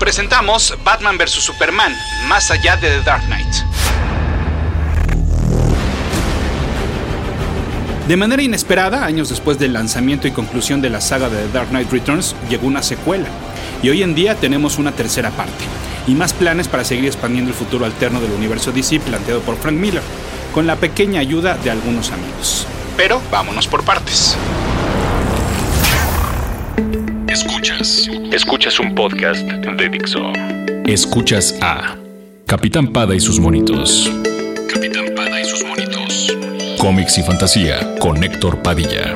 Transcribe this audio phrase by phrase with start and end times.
[0.00, 1.44] presentamos Batman vs.
[1.44, 1.94] Superman,
[2.26, 3.54] más allá de The Dark Knight.
[8.08, 11.68] De manera inesperada, años después del lanzamiento y conclusión de la saga de The Dark
[11.68, 13.28] Knight Returns, llegó una secuela.
[13.82, 15.64] Y hoy en día tenemos una tercera parte.
[16.06, 19.76] Y más planes para seguir expandiendo el futuro alterno del universo DC planteado por Frank
[19.76, 20.02] Miller,
[20.54, 22.66] con la pequeña ayuda de algunos amigos.
[22.96, 24.36] Pero vámonos por partes.
[27.30, 28.08] Escuchas.
[28.32, 30.32] Escuchas un podcast de Dixo.
[30.84, 31.96] Escuchas a
[32.44, 34.10] Capitán Pada y sus monitos.
[34.68, 36.36] Capitán Pada y sus monitos.
[36.78, 39.14] Cómics y fantasía con Héctor Padilla.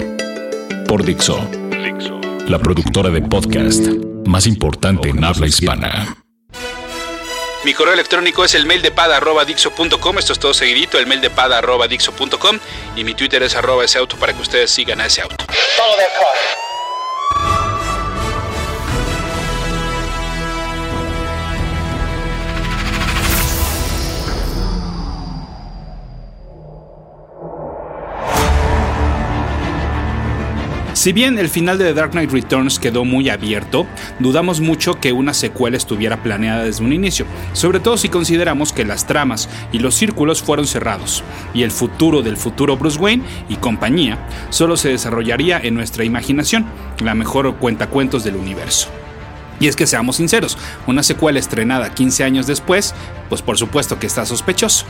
[0.86, 1.44] Por Dixo.
[1.70, 2.20] Dixo.
[2.46, 3.84] La productora de podcast
[4.26, 6.16] más importante en habla hispana.
[7.64, 10.18] Mi correo electrónico es el mail de pada.dixo.com.
[10.18, 12.58] Esto es todo seguidito, el mail de pada.dixo.com.
[12.94, 15.44] Y mi Twitter es arroba ese auto para que ustedes sigan a ese auto.
[31.04, 33.86] Si bien el final de The Dark Knight Returns quedó muy abierto,
[34.20, 38.86] dudamos mucho que una secuela estuviera planeada desde un inicio, sobre todo si consideramos que
[38.86, 43.56] las tramas y los círculos fueron cerrados, y el futuro del futuro Bruce Wayne y
[43.56, 46.64] compañía solo se desarrollaría en nuestra imaginación,
[47.02, 48.88] la mejor cuentacuentos del universo.
[49.60, 52.94] Y es que seamos sinceros, una secuela estrenada 15 años después,
[53.28, 54.86] pues por supuesto que está sospechoso.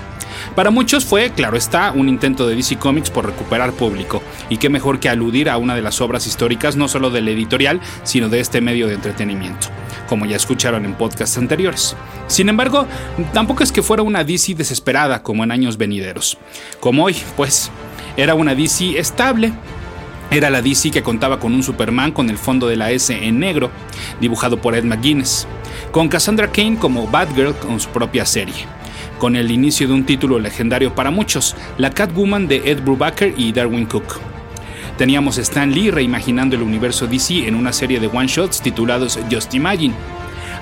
[0.54, 4.68] Para muchos fue, claro está, un intento de DC Comics por recuperar público, y qué
[4.68, 8.38] mejor que aludir a una de las obras históricas no solo del editorial, sino de
[8.38, 9.66] este medio de entretenimiento,
[10.08, 11.96] como ya escucharon en podcasts anteriores.
[12.28, 12.86] Sin embargo,
[13.32, 16.38] tampoco es que fuera una DC desesperada como en años venideros.
[16.78, 17.72] Como hoy, pues,
[18.16, 19.52] era una DC estable,
[20.30, 23.40] era la DC que contaba con un Superman con el fondo de la S en
[23.40, 23.72] negro,
[24.20, 25.48] dibujado por Ed McGuinness,
[25.90, 28.66] con Cassandra Kane como Batgirl con su propia serie,
[29.24, 33.52] con el inicio de un título legendario para muchos, la Catwoman de Ed Brubaker y
[33.52, 34.20] Darwin Cook.
[34.98, 39.94] Teníamos Stan Lee reimaginando el universo DC en una serie de one-shots titulados Just Imagine,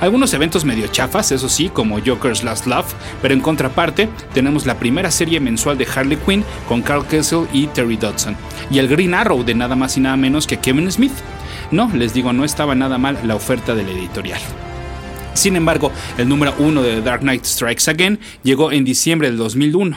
[0.01, 4.79] algunos eventos medio chafas, eso sí, como Joker's Last Love, pero en contraparte tenemos la
[4.79, 8.37] primera serie mensual de Harley Quinn con Carl Kessel y Terry Dodson,
[8.71, 11.15] y el Green Arrow de nada más y nada menos que Kevin Smith.
[11.73, 14.41] No, les digo, no estaba nada mal la oferta del editorial.
[15.35, 19.97] Sin embargo, el número uno de Dark Knight Strikes Again llegó en diciembre del 2001.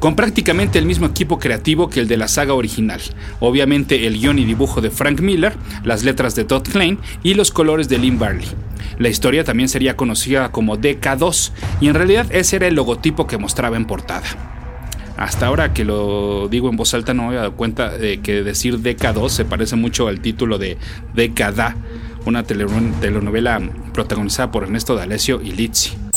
[0.00, 3.00] con prácticamente el mismo equipo creativo que el de la saga original.
[3.38, 5.52] Obviamente el guion y dibujo de Frank Miller,
[5.84, 8.48] las letras de Todd Klein y los colores de Lynn Barley.
[8.98, 13.38] La historia también sería conocida como DK2 y en realidad ese era el logotipo que
[13.38, 14.59] mostraba en portada.
[15.20, 18.42] Hasta ahora que lo digo en voz alta no me he dado cuenta de que
[18.42, 20.78] decir DK2 se parece mucho al título de
[21.12, 21.76] Década,
[22.24, 23.60] una telenovela
[23.92, 26.09] protagonizada por Ernesto D'Alessio y Lizzie.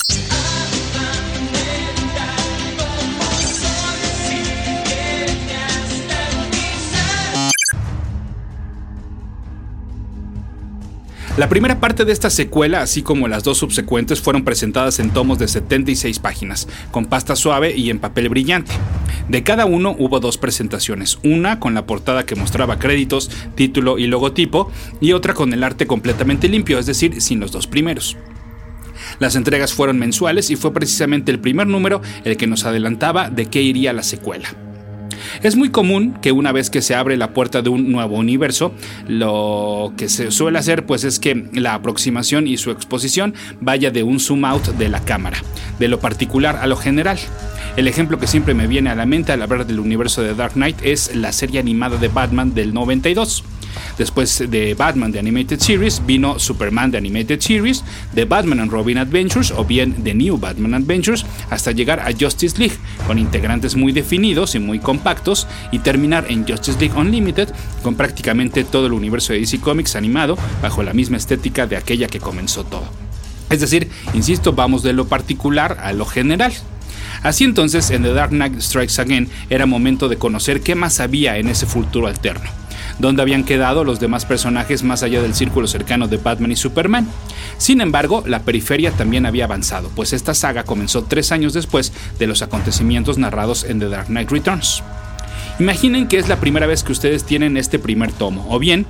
[11.35, 15.39] La primera parte de esta secuela, así como las dos subsecuentes, fueron presentadas en tomos
[15.39, 18.71] de 76 páginas, con pasta suave y en papel brillante.
[19.29, 24.05] De cada uno hubo dos presentaciones, una con la portada que mostraba créditos, título y
[24.05, 24.71] logotipo,
[25.01, 28.15] y otra con el arte completamente limpio, es decir, sin los dos primeros.
[29.17, 33.47] Las entregas fueron mensuales y fue precisamente el primer número el que nos adelantaba de
[33.47, 34.49] qué iría la secuela.
[35.43, 38.73] Es muy común que una vez que se abre la puerta de un nuevo universo,
[39.09, 44.03] lo que se suele hacer pues es que la aproximación y su exposición vaya de
[44.03, 45.37] un zoom out de la cámara,
[45.79, 47.19] de lo particular a lo general.
[47.75, 50.53] El ejemplo que siempre me viene a la mente al hablar del universo de Dark
[50.53, 53.43] Knight es la serie animada de Batman del 92.
[53.97, 57.83] Después de Batman de Animated Series vino Superman de Animated Series,
[58.15, 62.57] The Batman and Robin Adventures o bien The New Batman Adventures hasta llegar a Justice
[62.57, 62.75] League
[63.07, 67.49] con integrantes muy definidos y muy compactos y terminar en Justice League Unlimited
[67.81, 72.07] con prácticamente todo el universo de DC Comics animado bajo la misma estética de aquella
[72.07, 72.83] que comenzó todo.
[73.49, 76.53] Es decir, insisto, vamos de lo particular a lo general.
[77.21, 81.37] Así entonces, en The Dark Knight Strikes Again era momento de conocer qué más había
[81.37, 82.62] en ese futuro alterno
[82.99, 87.07] donde habían quedado los demás personajes más allá del círculo cercano de Batman y Superman.
[87.57, 92.27] Sin embargo, la periferia también había avanzado, pues esta saga comenzó tres años después de
[92.27, 94.83] los acontecimientos narrados en The Dark Knight Returns.
[95.59, 98.87] Imaginen que es la primera vez que ustedes tienen este primer tomo, o bien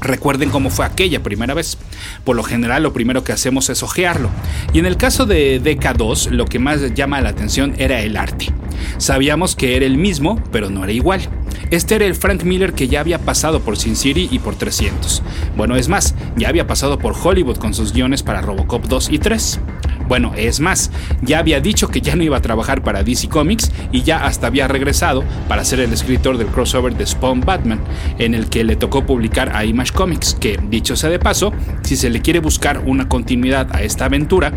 [0.00, 1.78] Recuerden cómo fue aquella primera vez.
[2.24, 4.30] Por lo general lo primero que hacemos es ojearlo.
[4.72, 8.52] Y en el caso de DK2 lo que más llama la atención era el arte.
[8.98, 11.28] Sabíamos que era el mismo, pero no era igual.
[11.70, 15.22] Este era el Frank Miller que ya había pasado por Sin City y por 300.
[15.56, 19.18] Bueno, es más, ya había pasado por Hollywood con sus guiones para Robocop 2 y
[19.18, 19.60] 3.
[20.08, 20.92] Bueno, es más,
[21.22, 24.46] ya había dicho que ya no iba a trabajar para DC Comics y ya hasta
[24.46, 27.80] había regresado para ser el escritor del crossover de Spawn Batman,
[28.18, 31.96] en el que le tocó publicar a Image Comics, que, dicho sea de paso, si
[31.96, 34.52] se le quiere buscar una continuidad a esta aventura,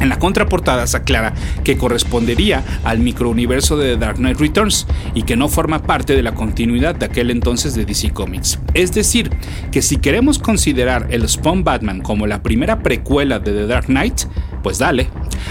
[0.00, 5.22] en la contraportada se aclara que correspondería al microuniverso de The Dark Knight Returns y
[5.22, 8.58] que no forma parte de la continuidad de aquel entonces de DC Comics.
[8.74, 9.30] Es decir,
[9.70, 14.22] que si queremos considerar el Spawn Batman como la primera precuela de The Dark Knight,
[14.62, 15.08] pues dale.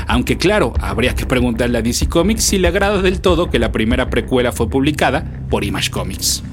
[0.08, 3.72] Aunque claro, habría que preguntarle a DC Comics si le agrada del todo que la
[3.72, 6.44] primera precuela fue publicada por Image Comics.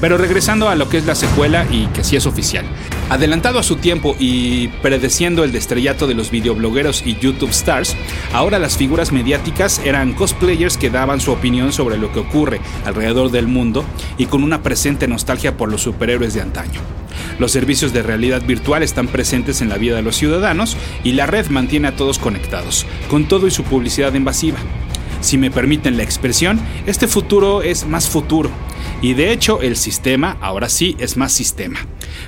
[0.00, 2.64] Pero regresando a lo que es la secuela y que sí es oficial.
[3.10, 7.96] Adelantado a su tiempo y predeciendo el destrellato de los videoblogueros y YouTube stars,
[8.32, 13.30] ahora las figuras mediáticas eran cosplayers que daban su opinión sobre lo que ocurre alrededor
[13.30, 13.84] del mundo
[14.18, 16.80] y con una presente nostalgia por los superhéroes de antaño.
[17.38, 21.26] Los servicios de realidad virtual están presentes en la vida de los ciudadanos y la
[21.26, 24.58] red mantiene a todos conectados, con todo y su publicidad invasiva.
[25.20, 28.50] Si me permiten la expresión, este futuro es más futuro
[29.00, 31.78] y de hecho, el sistema ahora sí es más sistema.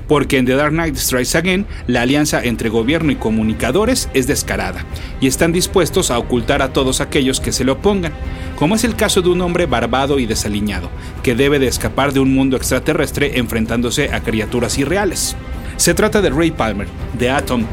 [0.07, 4.85] Porque en The Dark Knight Strikes Again, la alianza entre gobierno y comunicadores es descarada,
[5.21, 8.13] y están dispuestos a ocultar a todos aquellos que se le opongan,
[8.57, 10.91] como es el caso de un hombre barbado y desaliñado,
[11.23, 15.37] que debe de escapar de un mundo extraterrestre enfrentándose a criaturas irreales.
[15.77, 16.87] Se trata de Ray Palmer,
[17.19, 17.65] de Atom,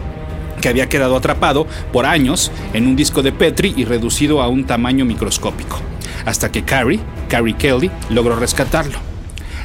[0.62, 4.65] que había quedado atrapado por años en un disco de Petri y reducido a un
[4.65, 5.80] tamaño microscópico
[6.25, 7.00] hasta que Carrie,
[7.30, 9.00] Carrie Kelly, logró rescatarlo.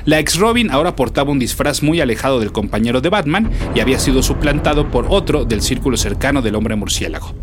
[0.05, 3.99] La ex Robin ahora portaba un disfraz muy alejado del compañero de Batman y había
[4.01, 7.35] sido suplantado por otro del círculo cercano del hombre murciélago.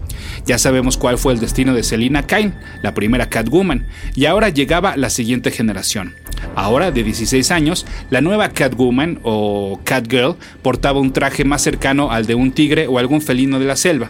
[0.46, 3.86] Ya sabemos cuál fue el destino de Selina Kane, la primera Catwoman,
[4.16, 6.16] y ahora llegaba la siguiente generación.
[6.56, 12.26] Ahora, de 16 años, la nueva Catwoman o Catgirl portaba un traje más cercano al
[12.26, 14.10] de un tigre o algún felino de la selva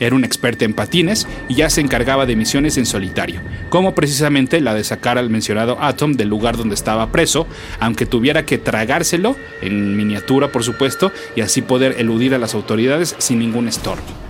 [0.00, 4.60] era un experto en patines y ya se encargaba de misiones en solitario, como precisamente
[4.60, 7.46] la de sacar al mencionado Atom del lugar donde estaba preso,
[7.78, 13.14] aunque tuviera que tragárselo, en miniatura por supuesto, y así poder eludir a las autoridades
[13.18, 14.29] sin ningún estorbo.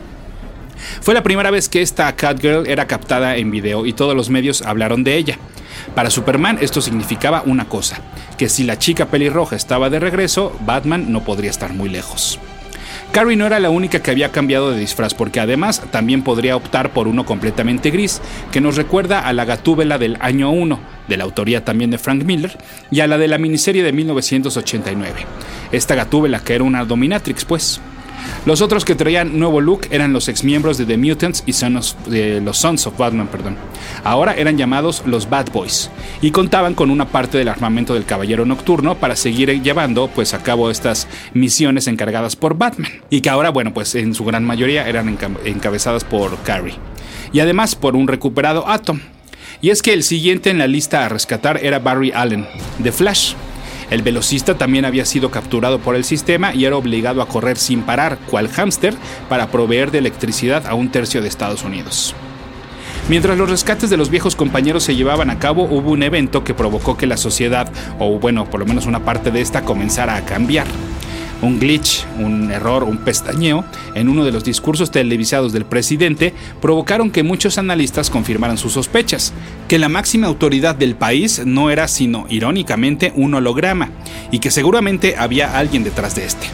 [1.00, 4.62] Fue la primera vez que esta Catgirl era captada en video y todos los medios
[4.62, 5.38] hablaron de ella.
[5.94, 8.00] Para Superman esto significaba una cosa,
[8.38, 12.38] que si la chica pelirroja estaba de regreso, Batman no podría estar muy lejos.
[13.12, 16.93] Carrie no era la única que había cambiado de disfraz, porque además también podría optar
[16.93, 18.23] por uno completamente gris,
[18.53, 20.79] que nos recuerda a la gatúbela del año 1,
[21.09, 22.56] de la autoría también de Frank Miller,
[22.88, 25.27] y a la de la miniserie de 1989.
[25.73, 27.81] Esta gatúbela que era una dominatrix, pues.
[28.46, 31.52] Los otros que traían nuevo look eran los exmiembros de The Mutants y
[32.40, 33.56] los Sons of Batman, perdón.
[34.05, 35.90] Ahora eran llamados los Bad Boys
[36.22, 40.43] y contaban con una parte del armamento del Caballero Nocturno para seguir llevando pues a
[40.43, 44.88] cabo estas misiones encargadas por Batman y que ahora bueno pues en su gran mayoría
[44.88, 46.75] eran encabezadas por Carrie
[47.32, 49.00] y además por un recuperado Atom.
[49.62, 52.46] Y es que el siguiente en la lista a rescatar era Barry Allen,
[52.78, 53.34] de Flash,
[53.91, 57.83] el velocista también había sido capturado por el sistema y era obligado a correr sin
[57.83, 58.95] parar, cual hámster,
[59.29, 62.15] para proveer de electricidad a un tercio de Estados Unidos.
[63.09, 66.55] Mientras los rescates de los viejos compañeros se llevaban a cabo, hubo un evento que
[66.55, 70.25] provocó que la sociedad, o bueno, por lo menos una parte de esta, comenzara a
[70.25, 70.67] cambiar
[71.43, 77.11] un glitch, un error, un pestañeo en uno de los discursos televisados del presidente provocaron
[77.11, 79.32] que muchos analistas confirmaran sus sospechas,
[79.69, 83.91] que la máxima autoridad del país no era sino irónicamente un holograma
[84.31, 86.47] y que seguramente había alguien detrás de este.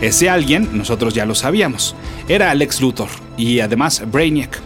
[0.00, 1.96] Ese alguien, nosotros ya lo sabíamos,
[2.28, 4.60] era Alex Luthor y además Brainiac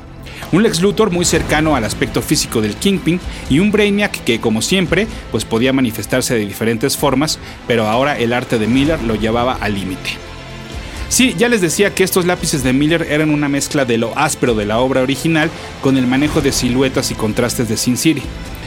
[0.53, 4.63] un Lex Luthor muy cercano al aspecto físico del Kingpin y un Brainiac que como
[4.63, 9.55] siempre pues podía manifestarse de diferentes formas, pero ahora el arte de Miller lo llevaba
[9.55, 10.11] al límite.
[11.09, 14.55] Sí, ya les decía que estos lápices de Miller eran una mezcla de lo áspero
[14.55, 15.51] de la obra original
[15.83, 18.23] con el manejo de siluetas y contrastes de Sin City,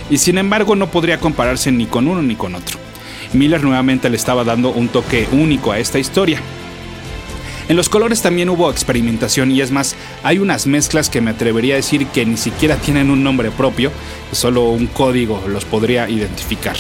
[0.09, 2.79] y sin embargo no podría compararse ni con uno ni con otro.
[3.31, 6.41] Miller nuevamente le estaba dando un toque único a esta historia,
[7.69, 11.75] en los colores también hubo experimentación y es más, hay unas mezclas que me atrevería
[11.75, 13.91] a decir que ni siquiera tienen un nombre propio,
[14.31, 16.75] solo un código los podría identificar.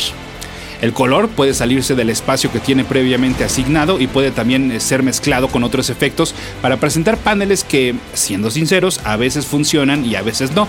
[0.83, 5.01] El color puede salirse del espacio que tiene previamente asignado y puede también eh, ser
[5.01, 10.21] mezclado con otros efectos para presentar paneles que, siendo sinceros, a veces funcionan y a
[10.21, 10.67] veces no.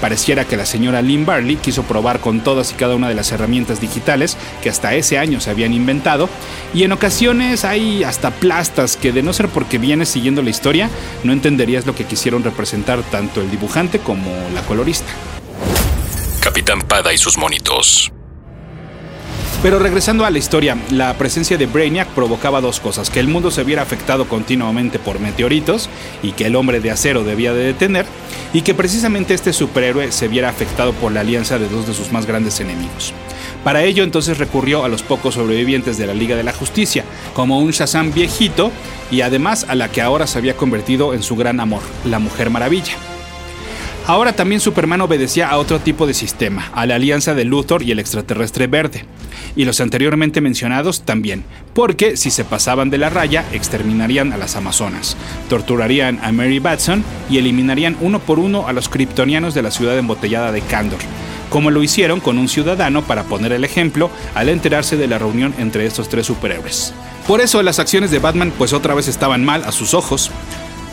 [0.00, 3.32] Pareciera que la señora Lynn Barley quiso probar con todas y cada una de las
[3.32, 6.28] herramientas digitales que hasta ese año se habían inventado
[6.72, 10.88] y en ocasiones hay hasta plastas que de no ser porque vienes siguiendo la historia
[11.24, 15.10] no entenderías lo que quisieron representar tanto el dibujante como la colorista.
[16.40, 18.12] Capitán Pada y sus monitos.
[19.60, 23.50] Pero regresando a la historia, la presencia de Brainiac provocaba dos cosas, que el mundo
[23.50, 25.90] se viera afectado continuamente por meteoritos
[26.22, 28.06] y que el hombre de acero debía de detener,
[28.52, 32.12] y que precisamente este superhéroe se viera afectado por la alianza de dos de sus
[32.12, 33.12] más grandes enemigos.
[33.64, 37.58] Para ello entonces recurrió a los pocos sobrevivientes de la Liga de la Justicia, como
[37.58, 38.70] un Shazam viejito
[39.10, 42.50] y además a la que ahora se había convertido en su gran amor, la Mujer
[42.50, 42.94] Maravilla.
[44.08, 47.90] Ahora también Superman obedecía a otro tipo de sistema, a la alianza de Luthor y
[47.90, 49.04] el extraterrestre verde.
[49.54, 54.56] Y los anteriormente mencionados también, porque si se pasaban de la raya, exterminarían a las
[54.56, 55.14] Amazonas,
[55.50, 59.98] torturarían a Mary Batson y eliminarían uno por uno a los kryptonianos de la ciudad
[59.98, 61.00] embotellada de Kandor,
[61.50, 65.52] como lo hicieron con un ciudadano para poner el ejemplo al enterarse de la reunión
[65.58, 66.94] entre estos tres superhéroes.
[67.26, 70.30] Por eso las acciones de Batman pues otra vez estaban mal a sus ojos,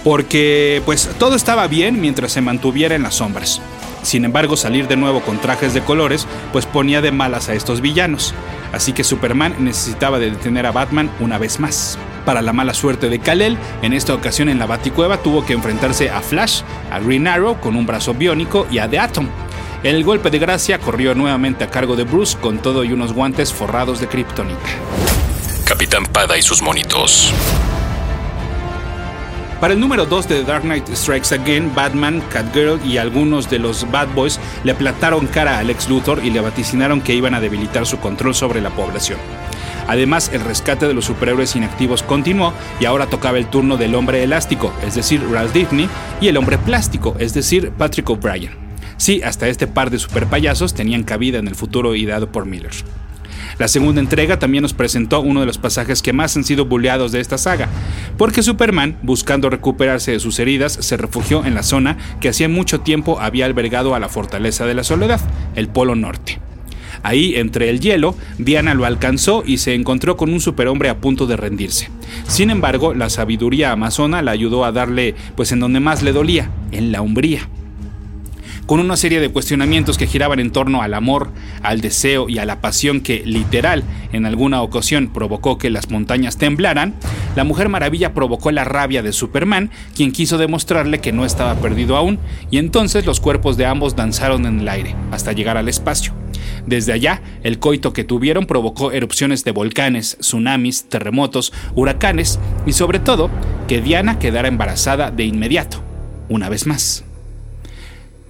[0.05, 3.59] porque pues todo estaba bien mientras se mantuviera en las sombras.
[4.03, 7.81] Sin embargo, salir de nuevo con trajes de colores pues ponía de malas a estos
[7.81, 8.35] villanos,
[8.71, 11.97] así que Superman necesitaba de detener a Batman una vez más.
[12.23, 16.11] Para la mala suerte de Kal-El, en esta ocasión en la Baticueva tuvo que enfrentarse
[16.11, 19.27] a Flash, a Green Arrow con un brazo biónico y a The Atom.
[19.81, 23.51] El golpe de gracia corrió nuevamente a cargo de Bruce con todo y unos guantes
[23.51, 24.59] forrados de kriptonita.
[25.65, 27.33] Capitán Pada y sus monitos.
[29.65, 33.57] Para el número 2 de The Dark Knight Strikes Again, Batman, Catgirl y algunos de
[33.57, 37.39] los Bad Boys le plantaron cara a Lex Luthor y le vaticinaron que iban a
[37.39, 39.17] debilitar su control sobre la población.
[39.87, 44.21] Además, el rescate de los superhéroes inactivos continuó y ahora tocaba el turno del hombre
[44.21, 45.89] elástico, es decir, Ralph Disney,
[46.21, 48.51] y el hombre plástico, es decir, Patrick O'Brien.
[48.97, 52.73] Sí, hasta este par de superpayasos tenían cabida en el futuro ideado por Miller.
[53.57, 57.11] La segunda entrega también nos presentó uno de los pasajes que más han sido bulleados
[57.11, 57.69] de esta saga,
[58.17, 62.81] porque Superman, buscando recuperarse de sus heridas, se refugió en la zona que hacía mucho
[62.81, 65.21] tiempo había albergado a la Fortaleza de la Soledad,
[65.55, 66.39] el Polo Norte.
[67.01, 71.27] Ahí, entre el hielo, Diana lo alcanzó y se encontró con un superhombre a punto
[71.27, 71.89] de rendirse.
[72.27, 76.49] Sin embargo, la sabiduría amazona la ayudó a darle, pues en donde más le dolía,
[76.71, 77.47] en la umbría
[78.65, 81.29] con una serie de cuestionamientos que giraban en torno al amor,
[81.61, 86.37] al deseo y a la pasión que literal en alguna ocasión provocó que las montañas
[86.37, 86.95] temblaran,
[87.35, 91.95] la Mujer Maravilla provocó la rabia de Superman, quien quiso demostrarle que no estaba perdido
[91.95, 92.19] aún,
[92.49, 96.13] y entonces los cuerpos de ambos danzaron en el aire hasta llegar al espacio.
[96.65, 102.99] Desde allá, el coito que tuvieron provocó erupciones de volcanes, tsunamis, terremotos, huracanes y sobre
[102.99, 103.29] todo
[103.67, 105.83] que Diana quedara embarazada de inmediato,
[106.29, 107.03] una vez más.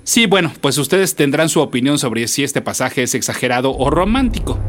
[0.08, 4.60] Sí, bueno, pues ustedes tendrán su opinión sobre si este pasaje es exagerado o romántico.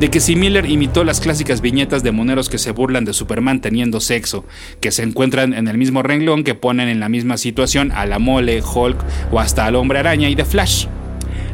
[0.00, 3.60] De que si Miller imitó las clásicas viñetas de moneros que se burlan de Superman
[3.60, 4.46] teniendo sexo,
[4.80, 8.18] que se encuentran en el mismo renglón que ponen en la misma situación a la
[8.18, 8.96] mole, Hulk
[9.30, 10.86] o hasta al hombre araña y The Flash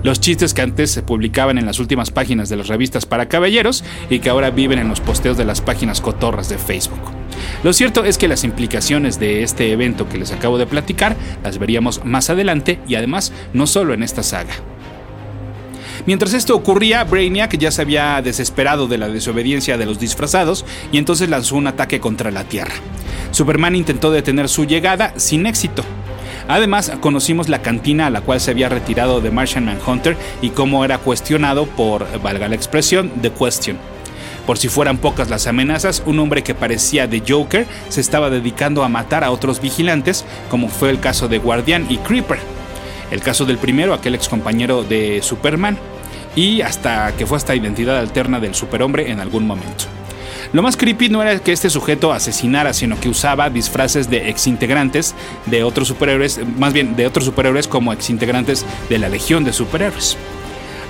[0.05, 3.83] los chistes que antes se publicaban en las últimas páginas de las revistas para caballeros
[4.11, 7.24] y que ahora viven en los posteos de las páginas cotorras de Facebook.
[7.65, 11.57] Lo cierto es que las implicaciones de este evento que les acabo de platicar las
[11.59, 14.53] veríamos más adelante y además no solo en esta saga.
[16.05, 20.99] Mientras esto ocurría, Brainiac ya se había desesperado de la desobediencia de los disfrazados y
[20.99, 22.75] entonces lanzó un ataque contra la Tierra.
[23.31, 25.83] Superman intentó detener su llegada sin éxito.
[26.49, 30.85] Además, conocimos la cantina a la cual se había retirado de Martian Manhunter y cómo
[30.85, 33.94] era cuestionado por, valga la expresión, The Question.
[34.47, 38.85] Por si fueran pocas las amenazas, un hombre que parecía de Joker se estaba dedicando
[38.85, 42.39] a matar a otros vigilantes, como fue el caso de Guardian y Creeper.
[43.11, 45.79] El caso del primero, aquel ex compañero de Superman,
[46.37, 49.85] y hasta que fue esta identidad alterna del superhombre en algún momento.
[50.53, 55.15] Lo más creepy no era que este sujeto asesinara, sino que usaba disfraces de exintegrantes
[55.47, 60.17] de otros superhéroes, más bien de otros superhéroes como exintegrantes de la Legión de Superhéroes.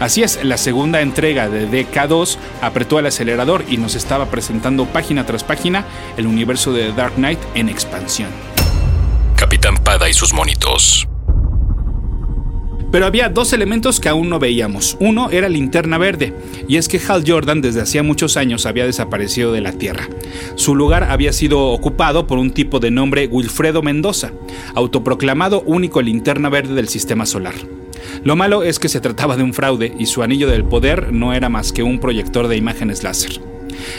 [0.05, 5.25] Así es, la segunda entrega de DK2 apretó el acelerador y nos estaba presentando página
[5.25, 5.87] tras página
[6.19, 8.29] el universo de Dark Knight en expansión.
[9.35, 11.09] Capitán Pada y sus monitos.
[12.93, 14.99] Pero había dos elementos que aún no veíamos.
[15.01, 16.35] Uno era linterna verde,
[16.69, 20.07] y es que Hal Jordan desde hacía muchos años había desaparecido de la Tierra.
[20.55, 24.33] Su lugar había sido ocupado por un tipo de nombre Wilfredo Mendoza,
[24.75, 27.55] autoproclamado único linterna verde del sistema solar.
[28.23, 31.33] Lo malo es que se trataba de un fraude y su anillo del poder no
[31.33, 33.41] era más que un proyector de imágenes láser.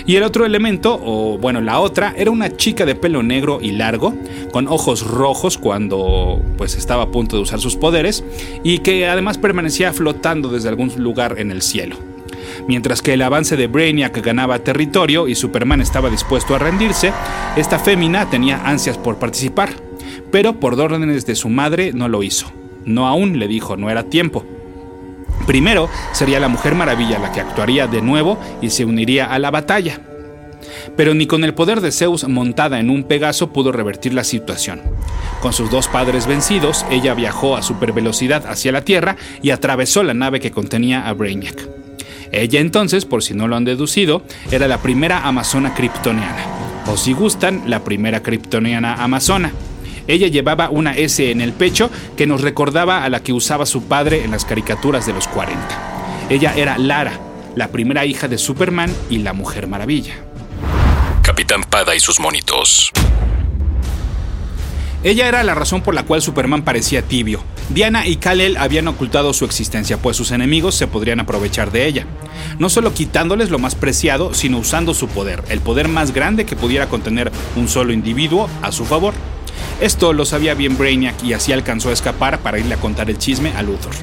[0.05, 3.71] Y el otro elemento, o bueno, la otra, era una chica de pelo negro y
[3.71, 4.13] largo,
[4.51, 8.23] con ojos rojos cuando pues estaba a punto de usar sus poderes,
[8.63, 11.97] y que además permanecía flotando desde algún lugar en el cielo.
[12.67, 17.11] Mientras que el avance de Brainiac ganaba territorio y Superman estaba dispuesto a rendirse,
[17.55, 19.69] esta fémina tenía ansias por participar,
[20.31, 22.51] pero por órdenes de su madre no lo hizo.
[22.85, 24.45] No aún, le dijo, no era tiempo.
[25.47, 29.51] Primero sería la Mujer Maravilla la que actuaría de nuevo y se uniría a la
[29.51, 29.99] batalla.
[30.95, 34.81] Pero ni con el poder de Zeus montada en un Pegaso pudo revertir la situación.
[35.41, 40.13] Con sus dos padres vencidos, ella viajó a supervelocidad hacia la Tierra y atravesó la
[40.13, 41.67] nave que contenía a Brainiac.
[42.31, 46.43] Ella entonces, por si no lo han deducido, era la primera amazona kryptoniana,
[46.87, 49.51] o si gustan, la primera kryptoniana amazona.
[50.07, 53.83] Ella llevaba una S en el pecho que nos recordaba a la que usaba su
[53.83, 56.27] padre en las caricaturas de los 40.
[56.29, 57.19] Ella era Lara,
[57.55, 60.15] la primera hija de Superman y la Mujer Maravilla.
[61.21, 62.91] Capitán Pada y sus monitos.
[65.03, 67.43] Ella era la razón por la cual Superman parecía tibio.
[67.69, 72.05] Diana y Kal-El habían ocultado su existencia, pues sus enemigos se podrían aprovechar de ella.
[72.57, 76.55] No solo quitándoles lo más preciado, sino usando su poder, el poder más grande que
[76.55, 79.13] pudiera contener un solo individuo a su favor.
[79.81, 83.17] Esto lo sabía bien Brainiac y así alcanzó a escapar para irle a contar el
[83.17, 83.93] chisme a Luthor.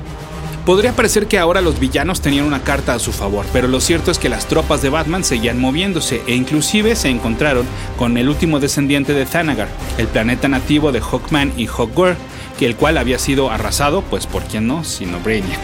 [0.66, 4.12] Podría parecer que ahora los villanos tenían una carta a su favor, pero lo cierto
[4.12, 7.66] es que las tropas de Batman seguían moviéndose e inclusive se encontraron
[7.98, 12.16] con el último descendiente de Thanagar, el planeta nativo de Hawkman y Hawkgore,
[12.58, 15.58] que el cual había sido arrasado, pues por quién no, sino Brainiac.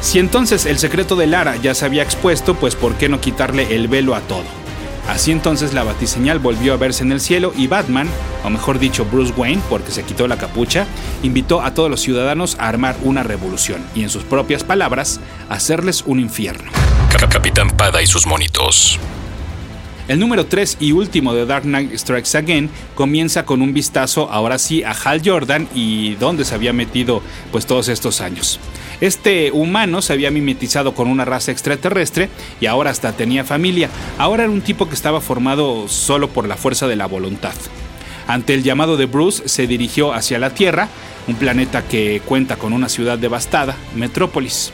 [0.00, 3.76] Si entonces el secreto de Lara ya se había expuesto, pues por qué no quitarle
[3.76, 4.65] el velo a todo.
[5.08, 8.08] Así entonces la batiseñal volvió a verse en el cielo y Batman,
[8.44, 10.86] o mejor dicho Bruce Wayne, porque se quitó la capucha,
[11.22, 16.02] invitó a todos los ciudadanos a armar una revolución y en sus propias palabras, hacerles
[16.06, 16.70] un infierno.
[17.30, 18.98] Capitán Pada y sus monitos.
[20.08, 24.56] El número 3 y último de Dark Knight Strikes Again comienza con un vistazo ahora
[24.58, 28.60] sí a Hal Jordan y dónde se había metido pues todos estos años.
[29.00, 32.28] Este humano se había mimetizado con una raza extraterrestre
[32.60, 33.90] y ahora hasta tenía familia.
[34.16, 37.54] Ahora era un tipo que estaba formado solo por la fuerza de la voluntad.
[38.28, 40.88] Ante el llamado de Bruce se dirigió hacia la Tierra,
[41.26, 44.72] un planeta que cuenta con una ciudad devastada, Metrópolis.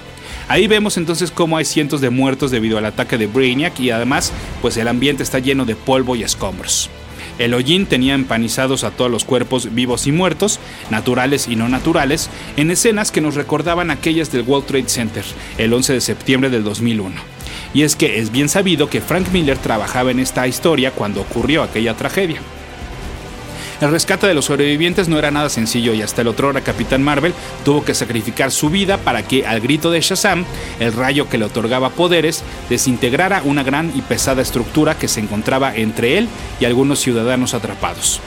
[0.53, 4.35] Ahí vemos entonces cómo hay cientos de muertos debido al ataque de Brainiac y además
[4.61, 6.91] pues el ambiente está lleno de polvo y escombros.
[7.39, 10.61] El hollín tenía empanizados a todos los cuerpos vivos y muertos,
[10.91, 15.25] naturales y no naturales, en escenas que nos recordaban aquellas del World Trade Center,
[15.57, 17.15] el 11 de septiembre del 2001.
[17.73, 21.63] Y es que es bien sabido que Frank Miller trabajaba en esta historia cuando ocurrió
[21.63, 22.43] aquella tragedia.
[23.83, 27.03] El rescate de los sobrevivientes no era nada sencillo y hasta el otro hora Capitán
[27.03, 30.45] Marvel tuvo que sacrificar su vida para que, al grito de Shazam,
[30.79, 35.75] el rayo que le otorgaba poderes desintegrara una gran y pesada estructura que se encontraba
[35.75, 36.29] entre él
[36.61, 38.21] y algunos ciudadanos atrapados.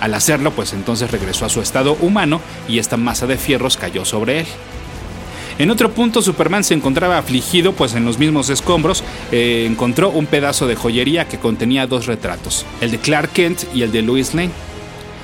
[0.00, 4.06] Al hacerlo, pues entonces regresó a su estado humano y esta masa de fierros cayó
[4.06, 4.46] sobre él.
[5.58, 10.24] En otro punto, Superman se encontraba afligido, pues en los mismos escombros eh, encontró un
[10.24, 14.32] pedazo de joyería que contenía dos retratos, el de Clark Kent y el de Lois
[14.32, 14.71] Lane.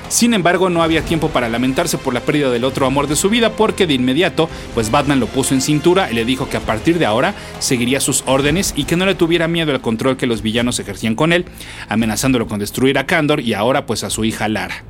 [0.09, 3.29] Sin embargo, no había tiempo para lamentarse por la pérdida del otro amor de su
[3.29, 6.61] vida porque de inmediato, pues Batman lo puso en cintura y le dijo que a
[6.61, 10.25] partir de ahora seguiría sus órdenes y que no le tuviera miedo al control que
[10.25, 11.45] los villanos ejercían con él,
[11.89, 14.83] amenazándolo con destruir a Kandor y ahora pues a su hija Lara.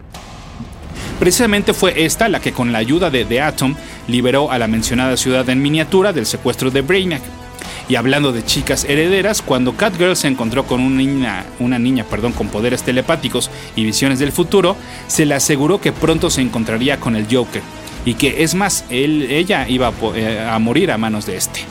[1.19, 3.75] Precisamente fue esta la que con la ayuda de The Atom
[4.07, 7.21] liberó a la mencionada ciudad en miniatura del secuestro de Brainiac.
[7.89, 12.83] Y hablando de chicas herederas, cuando Catgirl se encontró con una niña, perdón, con poderes
[12.83, 14.75] telepáticos y visiones del futuro,
[15.07, 17.63] se le aseguró que pronto se encontraría con el Joker
[18.05, 21.61] y que es más, él, ella iba a, eh, morir a manos de este.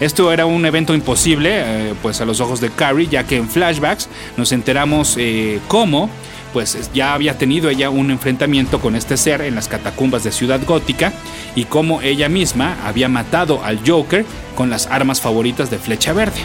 [0.00, 3.48] Esto era un evento imposible, eh, pues a los ojos de Carrie, ya que en
[3.48, 6.10] flashbacks nos enteramos eh, cómo
[6.52, 10.60] pues ya había tenido ella un enfrentamiento con este ser en las catacumbas de Ciudad
[10.66, 11.12] Gótica
[11.54, 16.40] y cómo ella misma había matado al Joker con las armas favoritas de Flecha Verde.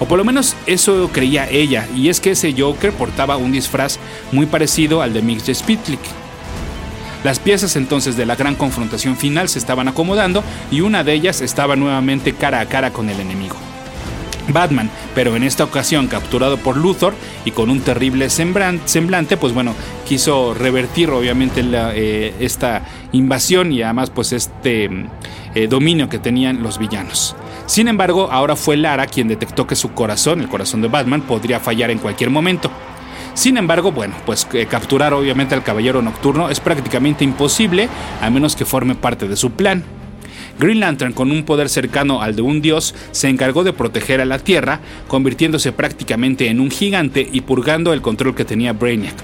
[0.00, 3.98] O por lo menos eso creía ella, y es que ese Joker portaba un disfraz
[4.30, 6.00] muy parecido al de Mix Spitlick.
[7.24, 11.40] Las piezas entonces de la gran confrontación final se estaban acomodando y una de ellas
[11.40, 13.56] estaba nuevamente cara a cara con el enemigo.
[14.52, 19.74] Batman, pero en esta ocasión capturado por Luthor y con un terrible semblante, pues bueno,
[20.06, 22.82] quiso revertir obviamente eh, esta
[23.12, 24.90] invasión y además pues este
[25.54, 27.36] eh, dominio que tenían los villanos.
[27.66, 31.60] Sin embargo, ahora fue Lara quien detectó que su corazón, el corazón de Batman, podría
[31.60, 32.70] fallar en cualquier momento.
[33.34, 37.88] Sin embargo, bueno, pues eh, capturar obviamente al Caballero Nocturno es prácticamente imposible
[38.20, 39.84] a menos que forme parte de su plan.
[40.58, 44.24] Green Lantern, con un poder cercano al de un dios, se encargó de proteger a
[44.24, 49.14] la Tierra, convirtiéndose prácticamente en un gigante y purgando el control que tenía Brainiac,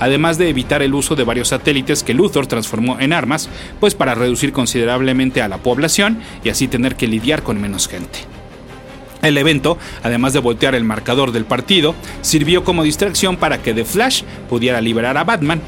[0.00, 3.48] además de evitar el uso de varios satélites que Luthor transformó en armas,
[3.78, 8.18] pues para reducir considerablemente a la población y así tener que lidiar con menos gente.
[9.22, 13.84] El evento, además de voltear el marcador del partido, sirvió como distracción para que The
[13.84, 15.60] Flash pudiera liberar a Batman,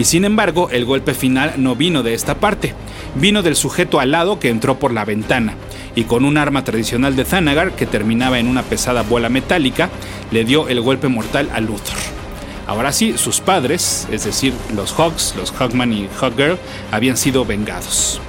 [0.00, 2.72] Y sin embargo, el golpe final no vino de esta parte,
[3.14, 5.54] vino del sujeto alado que entró por la ventana
[5.94, 9.90] y con un arma tradicional de Thanagar que terminaba en una pesada bola metálica,
[10.30, 11.96] le dio el golpe mortal a Luthor.
[12.66, 16.58] Ahora sí, sus padres, es decir, los Hawks, los Hawkman y Hawkgirl,
[16.92, 18.20] habían sido vengados.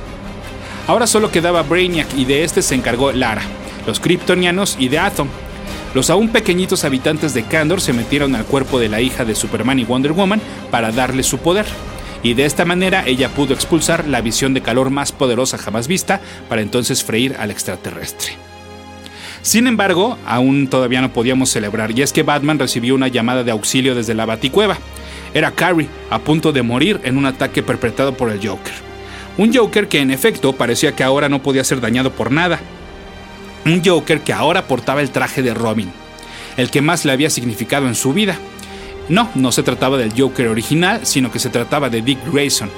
[0.87, 3.43] Ahora solo quedaba Brainiac y de este se encargó Lara,
[3.85, 5.27] los Kryptonianos y de Atom.
[5.93, 9.79] Los aún pequeñitos habitantes de Kandor se metieron al cuerpo de la hija de Superman
[9.79, 11.65] y Wonder Woman para darle su poder
[12.23, 16.19] y de esta manera ella pudo expulsar la visión de calor más poderosa jamás vista
[16.47, 18.33] para entonces freír al extraterrestre.
[19.41, 23.51] Sin embargo, aún todavía no podíamos celebrar, y es que Batman recibió una llamada de
[23.51, 24.77] auxilio desde la Baticueva.
[25.33, 28.73] Era Carrie, a punto de morir en un ataque perpetrado por el Joker.
[29.37, 32.59] Un Joker que en efecto parecía que ahora no podía ser dañado por nada.
[33.65, 35.91] Un Joker que ahora portaba el traje de Robin,
[36.57, 38.37] el que más le había significado en su vida.
[39.09, 42.69] No, no se trataba del Joker original, sino que se trataba de Dick Grayson,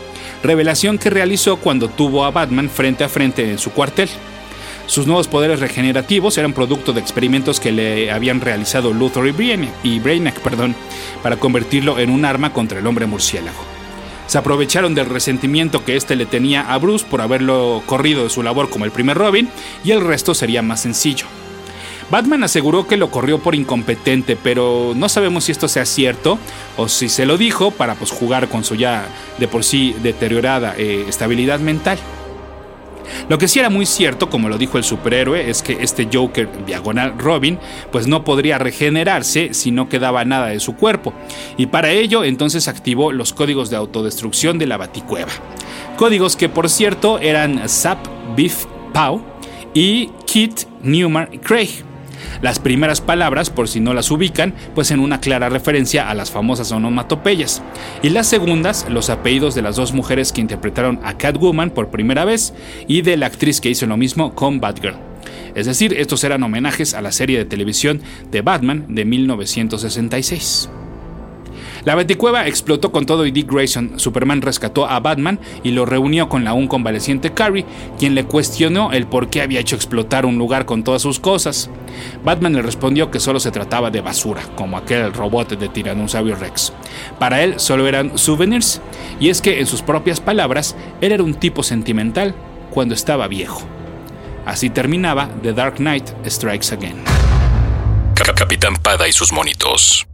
[0.41, 4.09] revelación que realizó cuando tuvo a Batman frente a frente en su cuartel.
[4.87, 9.73] Sus nuevos poderes regenerativos eran producto de experimentos que le habían realizado Luthor y Brainiac,
[9.83, 10.73] y Brainiac perdón,
[11.21, 13.59] para convertirlo en un arma contra el hombre murciélago.
[14.27, 18.41] Se aprovecharon del resentimiento que éste le tenía a Bruce por haberlo corrido de su
[18.41, 19.49] labor como el primer Robin,
[19.83, 21.25] y el resto sería más sencillo.
[22.11, 26.37] Batman aseguró que lo corrió por incompetente, pero no sabemos si esto sea cierto
[26.75, 29.07] o si se lo dijo para pues, jugar con su ya
[29.39, 31.97] de por sí deteriorada eh, estabilidad mental.
[33.29, 36.49] Lo que sí era muy cierto, como lo dijo el superhéroe, es que este Joker
[36.65, 37.59] diagonal Robin
[37.91, 41.13] pues no podría regenerarse si no quedaba nada de su cuerpo.
[41.55, 45.31] Y para ello entonces activó los códigos de autodestrucción de la Baticueva.
[45.97, 47.99] Códigos que por cierto eran Zap,
[48.35, 49.21] Biff, Pow
[49.73, 51.90] y Kit, Newman Craig.
[52.41, 56.31] Las primeras palabras, por si no las ubican, pues en una clara referencia a las
[56.31, 57.61] famosas onomatopeyas.
[58.01, 62.25] Y las segundas, los apellidos de las dos mujeres que interpretaron a Catwoman por primera
[62.25, 62.53] vez
[62.87, 64.95] y de la actriz que hizo lo mismo con Batgirl.
[65.55, 70.69] Es decir, estos eran homenajes a la serie de televisión de Batman de 1966.
[71.83, 73.99] La Baticueva explotó con todo y Dick Grayson.
[73.99, 77.65] Superman rescató a Batman y lo reunió con la aún convaleciente Carrie,
[77.97, 81.69] quien le cuestionó el por qué había hecho explotar un lugar con todas sus cosas.
[82.23, 86.73] Batman le respondió que solo se trataba de basura, como aquel robot de Tiranosaurio Rex.
[87.19, 88.81] Para él solo eran souvenirs,
[89.19, 92.35] y es que en sus propias palabras, él era un tipo sentimental
[92.69, 93.61] cuando estaba viejo.
[94.45, 96.97] Así terminaba The Dark Knight Strikes Again.
[98.35, 100.10] Capitán Pada y sus monitos.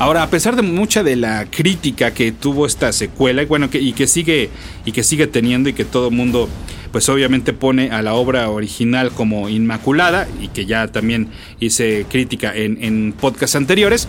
[0.00, 3.78] Ahora, a pesar de mucha de la crítica que tuvo esta secuela, y bueno, que,
[3.78, 4.50] y que sigue
[4.84, 6.48] y que sigue teniendo y que todo el mundo
[6.90, 11.28] pues obviamente pone a la obra original como inmaculada y que ya también
[11.58, 14.06] hice crítica en, en podcasts anteriores,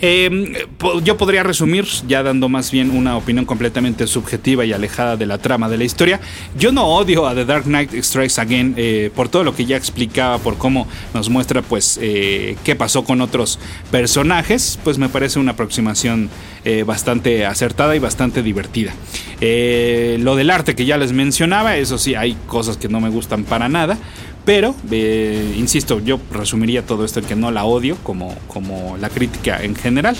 [0.00, 0.66] eh,
[1.02, 5.38] yo podría resumir, ya dando más bien una opinión completamente subjetiva y alejada de la
[5.38, 6.20] trama de la historia.
[6.58, 9.76] Yo no odio a The Dark Knight Strikes Again eh, por todo lo que ya
[9.76, 13.58] explicaba, por cómo nos muestra pues eh, qué pasó con otros
[13.90, 14.78] personajes.
[14.84, 16.28] Pues me parece una aproximación
[16.64, 18.94] eh, bastante acertada y bastante divertida.
[19.40, 23.44] lo del arte que ya les mencionaba, eso sí, hay cosas que no me gustan
[23.44, 23.98] para nada.
[24.46, 29.10] Pero, eh, insisto, yo resumiría todo esto en que no la odio como, como la
[29.10, 30.16] crítica en general.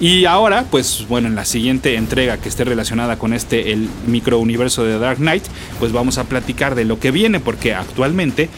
[0.00, 4.84] Y ahora, pues bueno, en la siguiente entrega que esté relacionada con este, el microuniverso
[4.84, 5.42] de Dark Knight,
[5.80, 8.48] pues vamos a platicar de lo que viene, porque actualmente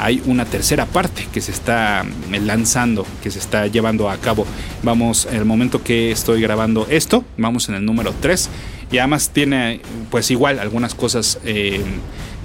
[0.00, 2.04] hay una tercera parte que se está
[2.44, 4.44] lanzando, que se está llevando a cabo.
[4.82, 8.50] Vamos, en el momento que estoy grabando esto, vamos en el número 3,
[8.90, 11.38] y además tiene, pues igual, algunas cosas.
[11.44, 11.80] Eh,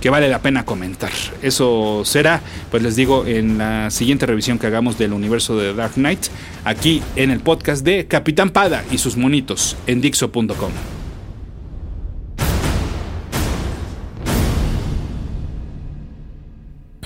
[0.03, 1.13] que vale la pena comentar.
[1.41, 5.93] Eso será, pues les digo, en la siguiente revisión que hagamos del universo de Dark
[5.93, 6.25] Knight,
[6.65, 10.71] aquí en el podcast de Capitán Pada y sus monitos en Dixo.com.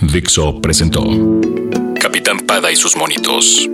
[0.01, 1.03] Dixo presentó
[2.01, 3.69] Capitán Pada y sus monitos.